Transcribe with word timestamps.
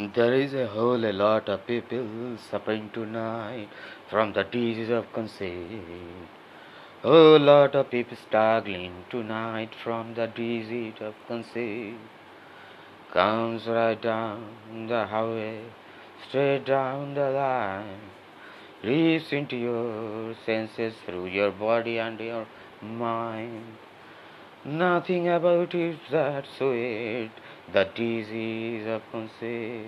There 0.00 0.32
is 0.32 0.54
a 0.54 0.68
whole 0.68 0.96
lot 0.96 1.48
of 1.48 1.66
people 1.66 2.36
suffering 2.36 2.88
tonight 2.94 3.68
from 4.08 4.32
the 4.32 4.44
disease 4.44 4.90
of 4.90 5.12
conceit. 5.12 5.82
A 7.02 7.08
lot 7.08 7.74
of 7.74 7.90
people 7.90 8.16
struggling 8.16 9.06
tonight 9.10 9.70
from 9.82 10.14
the 10.14 10.28
disease 10.28 10.94
of 11.00 11.16
conceit. 11.26 11.96
Comes 13.12 13.66
right 13.66 14.00
down 14.00 14.86
the 14.86 15.04
highway, 15.04 15.64
straight 16.28 16.64
down 16.64 17.14
the 17.14 17.30
line. 17.30 18.12
Reaps 18.84 19.32
into 19.32 19.56
your 19.56 20.36
senses 20.46 20.94
through 21.04 21.26
your 21.26 21.50
body 21.50 21.98
and 21.98 22.20
your 22.20 22.46
mind. 22.80 23.76
Nothing 24.64 25.28
about 25.28 25.74
it 25.74 25.98
that 26.12 26.44
sweet, 26.56 27.32
the 27.72 27.84
disease 27.94 28.86
of 28.86 29.02
conceit. 29.10 29.86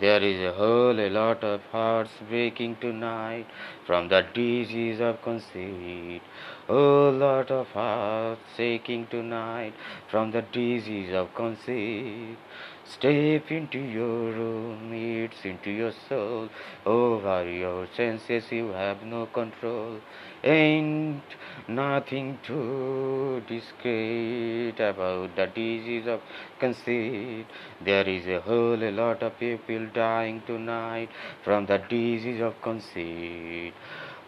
There 0.00 0.22
is 0.22 0.40
a 0.40 0.56
whole 0.56 0.94
lot 0.94 1.44
of 1.44 1.60
hearts 1.70 2.12
breaking 2.26 2.76
tonight 2.80 3.46
from 3.86 4.08
the 4.08 4.22
disease 4.32 5.00
of 5.00 5.20
conceit. 5.22 6.22
A 6.66 6.72
lot 6.72 7.50
of 7.50 7.66
hearts 7.68 8.58
aching 8.58 9.06
tonight 9.08 9.74
from 10.10 10.30
the 10.30 10.40
disease 10.40 11.12
of 11.12 11.34
conceit. 11.34 12.38
Step 12.84 13.50
into 13.50 13.78
your 13.78 14.32
room, 14.32 14.92
it's 14.92 15.44
into 15.44 15.70
your 15.70 15.92
soul. 16.08 16.48
Oh, 16.84 17.14
Over 17.14 17.48
your 17.48 17.86
senses, 17.96 18.50
you 18.50 18.68
have 18.68 19.02
no 19.02 19.26
control. 19.26 19.98
Ain't 20.44 21.22
nothing 21.68 22.38
too 22.42 23.42
discreet 23.48 24.80
about 24.80 25.36
the 25.36 25.46
disease 25.46 26.06
of 26.06 26.20
conceit. 26.58 27.46
There 27.80 28.08
is 28.08 28.26
a 28.26 28.40
whole 28.40 28.76
lot 28.76 29.22
of 29.22 29.38
people 29.38 29.86
dying 29.94 30.42
tonight 30.46 31.08
from 31.44 31.66
the 31.66 31.78
disease 31.78 32.40
of 32.40 32.60
conceit. 32.62 33.74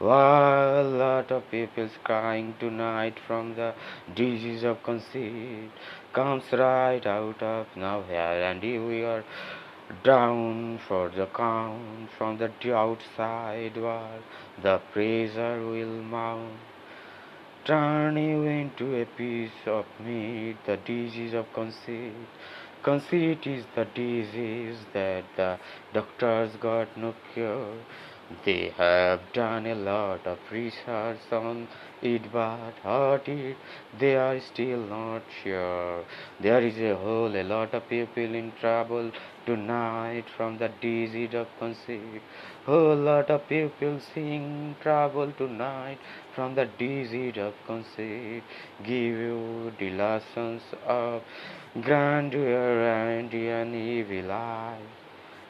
A 0.00 0.83
lot 0.83 1.31
of 1.31 1.48
people's 1.53 1.97
crying 2.03 2.56
tonight 2.59 3.17
from 3.28 3.55
the 3.55 3.75
disease 4.12 4.64
of 4.64 4.83
conceit 4.83 5.70
comes 6.12 6.53
right 6.53 7.06
out 7.06 7.41
of 7.41 7.69
nowhere 7.77 8.42
and 8.42 8.61
we 8.61 9.05
are 9.05 9.22
down 10.03 10.81
for 10.89 11.11
the 11.11 11.27
count 11.27 12.11
from 12.19 12.39
the 12.39 12.50
outside 12.75 13.77
world 13.77 14.22
the 14.61 14.81
praiser 14.92 15.65
will 15.65 16.03
mount. 16.03 16.59
Turn 17.65 18.17
you 18.17 18.42
into 18.42 19.00
a 19.00 19.05
piece 19.05 19.65
of 19.65 19.87
meat 20.00 20.56
the 20.67 20.77
disease 20.77 21.34
of 21.34 21.53
conceit. 21.53 22.27
Conceit 22.83 23.47
is 23.47 23.65
the 23.77 23.84
disease 23.84 24.78
that 24.92 25.25
the 25.37 25.56
doctors 25.92 26.56
got 26.56 26.97
no 26.97 27.15
cure 27.33 27.77
they 28.44 28.70
have 28.78 29.20
done 29.34 29.67
a 29.67 29.75
lot 29.75 30.27
of 30.27 30.39
research 30.50 31.19
on 31.30 31.69
it, 32.00 32.33
but 32.33 32.72
what 32.83 33.28
it, 33.28 33.56
they 33.98 34.16
are 34.16 34.41
still 34.41 34.78
not 34.78 35.22
sure. 35.42 36.05
There 36.41 36.62
is 36.62 36.78
a 36.78 36.97
whole 36.97 37.36
a 37.36 37.42
lot 37.42 37.75
of 37.75 37.86
people 37.89 38.34
in 38.34 38.53
trouble 38.61 39.12
tonight 39.44 40.25
from 40.36 40.56
the 40.56 40.70
disease 40.81 41.34
of 41.34 41.48
conceit. 41.58 42.22
Whole 42.64 42.97
lot 42.97 43.28
of 43.28 43.47
people 43.47 44.00
seeing 44.14 44.75
trouble 44.81 45.31
tonight 45.33 45.98
from 46.34 46.55
the 46.55 46.64
disease 46.64 47.36
of 47.36 47.53
conceit. 47.66 48.42
Give 48.83 49.19
you 49.27 49.72
the 49.78 49.91
lessons 49.91 50.62
of 50.86 51.22
grandeur 51.83 52.83
and 52.88 53.33
an 53.34 53.75
evil 53.75 54.33
eye 54.33 54.81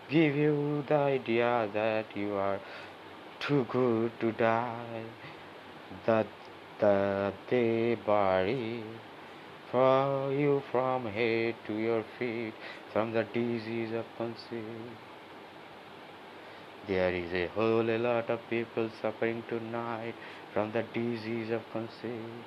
give 0.09 0.37
you 0.37 0.85
the 0.87 0.95
idea 0.95 1.69
that 1.73 2.05
you 2.15 2.35
are 2.35 2.61
too 3.41 3.67
good 3.71 4.13
to 4.21 4.33
die, 4.33 5.03
that, 6.07 6.27
that 6.79 7.35
they 7.49 7.97
bury 8.07 8.83
for 9.71 10.33
you 10.33 10.63
from 10.71 11.07
head 11.07 11.55
to 11.67 11.75
your 11.75 12.05
feet 12.19 12.55
from 12.93 13.13
the 13.13 13.25
disease 13.35 13.93
of 13.93 14.05
conceit. 14.17 14.63
There 16.87 17.13
is 17.13 17.33
a 17.33 17.49
whole 17.55 17.83
lot 17.83 18.31
of 18.31 18.41
people 18.51 18.91
suffering 19.01 19.43
tonight 19.49 20.15
from 20.53 20.71
the 20.73 20.85
disease 20.95 21.51
of 21.51 21.63
conceit. 21.73 22.45